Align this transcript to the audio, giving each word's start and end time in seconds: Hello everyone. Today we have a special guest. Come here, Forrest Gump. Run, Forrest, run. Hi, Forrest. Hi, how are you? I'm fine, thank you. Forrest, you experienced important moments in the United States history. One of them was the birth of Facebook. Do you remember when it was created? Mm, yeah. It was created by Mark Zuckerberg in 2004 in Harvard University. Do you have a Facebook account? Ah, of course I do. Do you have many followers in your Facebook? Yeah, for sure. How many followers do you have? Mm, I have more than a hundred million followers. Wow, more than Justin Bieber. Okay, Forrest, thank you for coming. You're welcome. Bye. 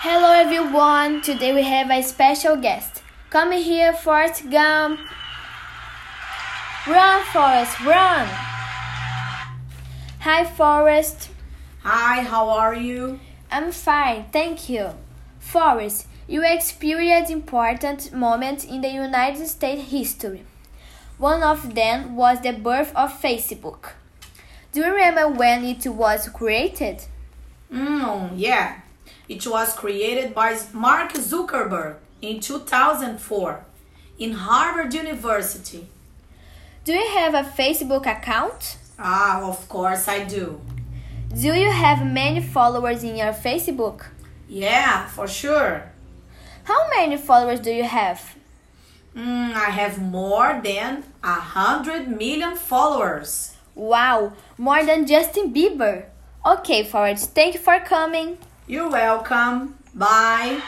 Hello 0.00 0.30
everyone. 0.30 1.22
Today 1.22 1.54
we 1.54 1.62
have 1.62 1.90
a 1.90 2.02
special 2.02 2.54
guest. 2.54 3.02
Come 3.30 3.52
here, 3.52 3.94
Forrest 3.94 4.48
Gump. 4.50 5.00
Run, 6.86 7.24
Forrest, 7.32 7.80
run. 7.80 8.28
Hi, 10.20 10.44
Forrest. 10.44 11.30
Hi, 11.82 12.20
how 12.20 12.50
are 12.50 12.74
you? 12.74 13.18
I'm 13.50 13.72
fine, 13.72 14.26
thank 14.32 14.68
you. 14.68 14.90
Forrest, 15.40 16.06
you 16.28 16.44
experienced 16.44 17.32
important 17.32 18.12
moments 18.12 18.64
in 18.64 18.82
the 18.82 18.90
United 18.90 19.46
States 19.48 19.90
history. 19.90 20.44
One 21.16 21.42
of 21.42 21.74
them 21.74 22.14
was 22.16 22.42
the 22.42 22.52
birth 22.52 22.92
of 22.94 23.18
Facebook. 23.20 23.92
Do 24.72 24.80
you 24.80 24.92
remember 24.92 25.26
when 25.26 25.64
it 25.64 25.86
was 25.86 26.28
created? 26.28 27.02
Mm, 27.72 28.32
yeah. 28.36 28.82
It 29.28 29.46
was 29.46 29.74
created 29.74 30.34
by 30.34 30.58
Mark 30.72 31.12
Zuckerberg 31.14 31.96
in 32.22 32.40
2004 32.40 33.64
in 34.18 34.32
Harvard 34.32 34.94
University. 34.94 35.86
Do 36.84 36.92
you 36.92 37.08
have 37.18 37.34
a 37.34 37.42
Facebook 37.42 38.06
account? 38.06 38.78
Ah, 38.98 39.42
of 39.42 39.68
course 39.68 40.08
I 40.08 40.24
do. 40.24 40.60
Do 41.34 41.52
you 41.52 41.70
have 41.70 42.06
many 42.06 42.40
followers 42.40 43.02
in 43.02 43.16
your 43.16 43.32
Facebook? 43.32 44.06
Yeah, 44.48 45.06
for 45.06 45.26
sure. 45.26 45.90
How 46.64 46.88
many 46.90 47.16
followers 47.16 47.60
do 47.60 47.70
you 47.70 47.84
have? 47.84 48.36
Mm, 49.14 49.54
I 49.54 49.70
have 49.70 50.00
more 50.00 50.60
than 50.62 51.04
a 51.22 51.34
hundred 51.34 52.08
million 52.08 52.54
followers. 52.54 53.56
Wow, 53.74 54.32
more 54.56 54.84
than 54.84 55.06
Justin 55.06 55.52
Bieber. 55.52 56.04
Okay, 56.44 56.84
Forrest, 56.84 57.34
thank 57.34 57.54
you 57.54 57.60
for 57.60 57.80
coming. 57.80 58.38
You're 58.68 58.90
welcome. 58.90 59.78
Bye. 59.94 60.60